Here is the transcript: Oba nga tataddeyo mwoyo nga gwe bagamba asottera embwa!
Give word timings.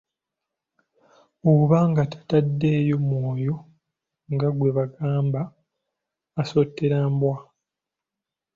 Oba 1.53 1.77
nga 1.89 2.03
tataddeyo 2.11 2.95
mwoyo 3.07 3.55
nga 4.33 4.47
gwe 4.57 4.69
bagamba 4.77 5.41
asottera 6.41 6.95
embwa! 7.07 7.37